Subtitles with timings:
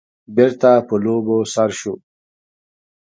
[0.35, 1.93] بېرته په لوبو سر شو.